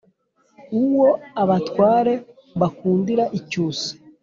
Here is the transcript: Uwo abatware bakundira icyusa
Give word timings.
Uwo 0.81 1.09
abatware 1.41 2.13
bakundira 2.59 3.23
icyusa 3.39 3.89